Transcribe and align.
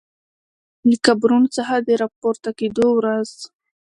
له 0.89 0.95
قبرونو 1.05 1.47
څخه 1.57 1.75
د 1.87 1.89
راپورته 2.01 2.49
کیدو 2.59 2.85
ورځ 2.97 3.31